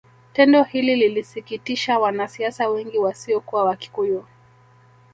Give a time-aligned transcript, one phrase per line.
[0.33, 4.25] Tendo hili lilisikitisha wanasiasa wengi wasiokuwa Wakikuyu